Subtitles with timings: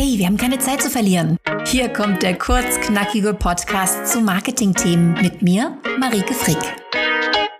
[0.00, 1.38] Hey, wir haben keine Zeit zu verlieren.
[1.66, 6.56] Hier kommt der kurzknackige Podcast zu Marketingthemen mit mir, Marike Frick.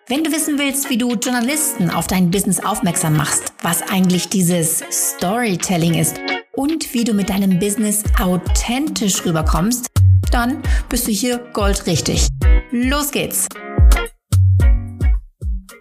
[0.07, 4.85] Wenn du wissen willst, wie du Journalisten auf dein Business aufmerksam machst, was eigentlich dieses
[4.89, 6.21] Storytelling ist
[6.55, 9.89] und wie du mit deinem Business authentisch rüberkommst,
[10.31, 12.29] dann bist du hier goldrichtig.
[12.71, 13.49] Los geht's!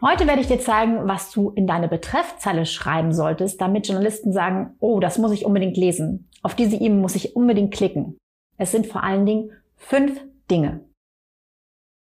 [0.04, 4.76] Heute werde ich dir zeigen, was du in deine Betreffzeile schreiben solltest, damit Journalisten sagen,
[4.80, 6.30] oh, das muss ich unbedingt lesen.
[6.42, 8.18] Auf diese E-Mail muss ich unbedingt klicken.
[8.58, 10.20] Es sind vor allen Dingen fünf
[10.50, 10.82] Dinge.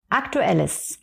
[0.09, 0.99] Aktuelles.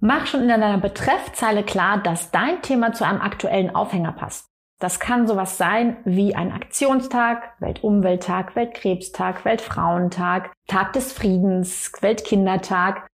[0.00, 4.46] Mach schon in deiner Betreffzeile klar, dass dein Thema zu einem aktuellen Aufhänger passt.
[4.80, 13.08] Das kann sowas sein wie ein Aktionstag, Weltumwelttag, Weltkrebstag, Weltfrauentag, Tag des Friedens, Weltkindertag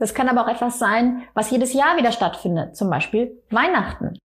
[0.00, 4.18] das kann aber auch etwas sein, was jedes Jahr wieder stattfindet, zum Beispiel Weihnachten.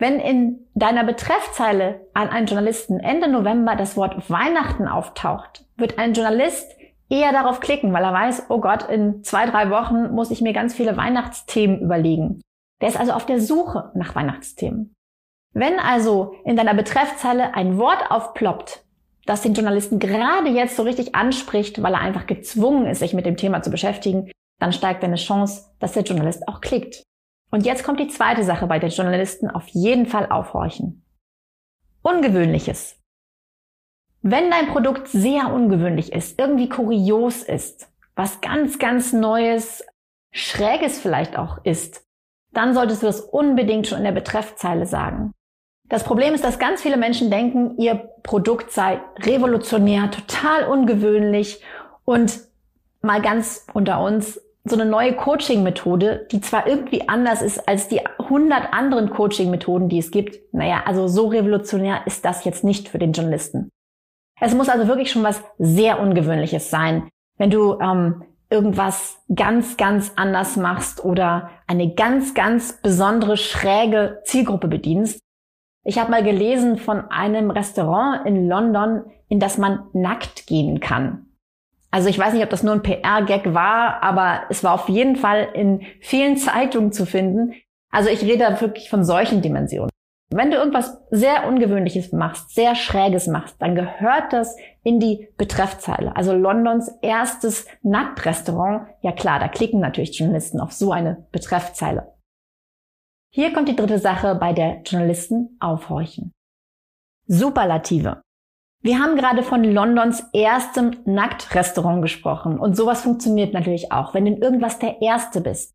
[0.00, 6.14] Wenn in deiner Betreffzeile an einen Journalisten Ende November das Wort Weihnachten auftaucht, wird ein
[6.14, 6.74] Journalist
[7.10, 10.54] eher darauf klicken, weil er weiß, oh Gott, in zwei, drei Wochen muss ich mir
[10.54, 12.40] ganz viele Weihnachtsthemen überlegen.
[12.80, 14.94] Der ist also auf der Suche nach Weihnachtsthemen.
[15.52, 18.82] Wenn also in deiner Betreffzeile ein Wort aufploppt,
[19.26, 23.26] das den Journalisten gerade jetzt so richtig anspricht, weil er einfach gezwungen ist, sich mit
[23.26, 27.02] dem Thema zu beschäftigen, dann steigt deine Chance, dass der Journalist auch klickt.
[27.50, 31.04] Und jetzt kommt die zweite Sache bei den Journalisten auf jeden Fall aufhorchen.
[32.02, 32.96] Ungewöhnliches.
[34.22, 39.84] Wenn dein Produkt sehr ungewöhnlich ist, irgendwie kurios ist, was ganz, ganz Neues,
[40.30, 42.06] Schräges vielleicht auch ist,
[42.52, 45.32] dann solltest du das unbedingt schon in der Betreffzeile sagen.
[45.88, 51.64] Das Problem ist, dass ganz viele Menschen denken, ihr Produkt sei revolutionär, total ungewöhnlich
[52.04, 52.40] und
[53.02, 54.40] mal ganz unter uns,
[54.70, 59.98] so eine neue Coaching-Methode, die zwar irgendwie anders ist als die 100 anderen Coaching-Methoden, die
[59.98, 60.38] es gibt.
[60.54, 63.70] Naja, also so revolutionär ist das jetzt nicht für den Journalisten.
[64.40, 70.12] Es muss also wirklich schon was sehr Ungewöhnliches sein, wenn du ähm, irgendwas ganz, ganz
[70.16, 75.20] anders machst oder eine ganz, ganz besondere, schräge Zielgruppe bedienst.
[75.84, 81.29] Ich habe mal gelesen von einem Restaurant in London, in das man nackt gehen kann.
[81.90, 85.16] Also ich weiß nicht, ob das nur ein PR-Gag war, aber es war auf jeden
[85.16, 87.54] Fall in vielen Zeitungen zu finden.
[87.90, 89.90] Also ich rede da wirklich von solchen Dimensionen.
[90.32, 96.14] Wenn du irgendwas sehr Ungewöhnliches machst, sehr Schräges machst, dann gehört das in die Betreffzeile.
[96.14, 98.86] Also Londons erstes Nacktrestaurant.
[99.02, 102.14] Ja klar, da klicken natürlich Journalisten auf so eine Betreffzeile.
[103.32, 106.30] Hier kommt die dritte Sache, bei der Journalisten aufhorchen.
[107.26, 108.22] Superlative.
[108.82, 114.32] Wir haben gerade von Londons erstem Nacktrestaurant gesprochen und sowas funktioniert natürlich auch, wenn du
[114.32, 115.74] in irgendwas der Erste bist.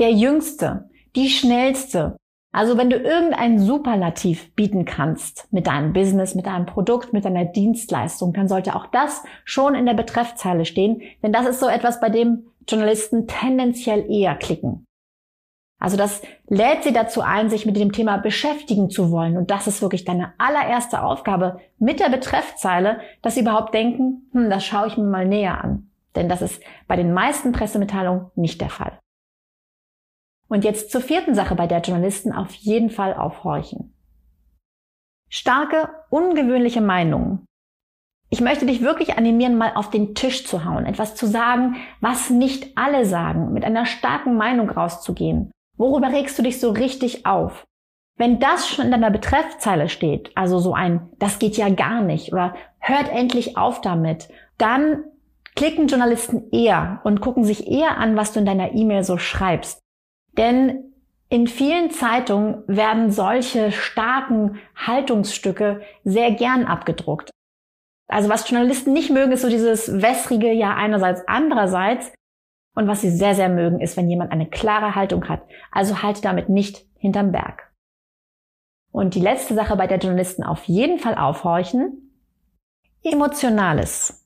[0.00, 2.16] Der Jüngste, die Schnellste.
[2.50, 7.44] Also wenn du irgendein Superlativ bieten kannst mit deinem Business, mit deinem Produkt, mit deiner
[7.44, 12.00] Dienstleistung, dann sollte auch das schon in der Betreffzeile stehen, denn das ist so etwas,
[12.00, 14.87] bei dem Journalisten tendenziell eher klicken.
[15.80, 19.36] Also das lädt sie dazu ein, sich mit dem Thema beschäftigen zu wollen.
[19.36, 24.50] Und das ist wirklich deine allererste Aufgabe mit der Betreffzeile, dass sie überhaupt denken, hm,
[24.50, 25.90] das schaue ich mir mal näher an.
[26.16, 28.98] Denn das ist bei den meisten Pressemitteilungen nicht der Fall.
[30.48, 33.94] Und jetzt zur vierten Sache, bei der Journalisten auf jeden Fall aufhorchen.
[35.30, 37.44] Starke, ungewöhnliche Meinungen.
[38.30, 42.30] Ich möchte dich wirklich animieren, mal auf den Tisch zu hauen, etwas zu sagen, was
[42.30, 47.64] nicht alle sagen, mit einer starken Meinung rauszugehen Worüber regst du dich so richtig auf?
[48.16, 52.32] Wenn das schon in deiner Betreffzeile steht, also so ein, das geht ja gar nicht
[52.32, 54.28] oder hört endlich auf damit,
[54.58, 55.04] dann
[55.54, 59.80] klicken Journalisten eher und gucken sich eher an, was du in deiner E-Mail so schreibst.
[60.36, 60.92] Denn
[61.30, 67.30] in vielen Zeitungen werden solche starken Haltungsstücke sehr gern abgedruckt.
[68.08, 72.10] Also was Journalisten nicht mögen, ist so dieses wässrige Ja einerseits, andererseits.
[72.78, 75.42] Und was sie sehr, sehr mögen, ist, wenn jemand eine klare Haltung hat.
[75.72, 77.72] Also halte damit nicht hinterm Berg.
[78.92, 82.12] Und die letzte Sache, bei der Journalisten auf jeden Fall aufhorchen,
[83.02, 84.24] Emotionales.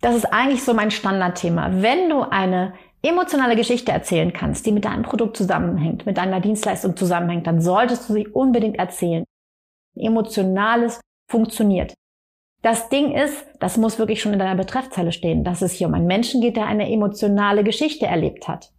[0.00, 1.82] Das ist eigentlich so mein Standardthema.
[1.82, 6.96] Wenn du eine emotionale Geschichte erzählen kannst, die mit deinem Produkt zusammenhängt, mit deiner Dienstleistung
[6.96, 9.22] zusammenhängt, dann solltest du sie unbedingt erzählen.
[9.94, 11.00] Emotionales
[11.30, 11.94] funktioniert.
[12.62, 15.94] Das Ding ist, das muss wirklich schon in deiner Betreffzeile stehen, dass es hier um
[15.94, 18.72] einen Menschen geht, der eine emotionale Geschichte erlebt hat.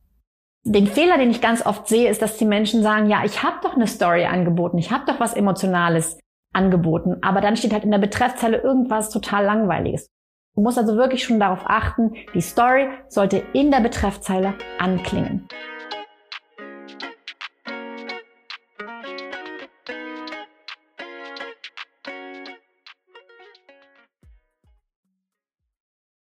[0.66, 3.58] Den Fehler, den ich ganz oft sehe, ist, dass die Menschen sagen, ja, ich habe
[3.62, 6.18] doch eine Story angeboten, ich habe doch was Emotionales
[6.54, 10.08] angeboten, aber dann steht halt in der Betreffzeile irgendwas total Langweiliges.
[10.56, 15.50] Du musst also wirklich schon darauf achten, die Story sollte in der Betreffzeile anklingen.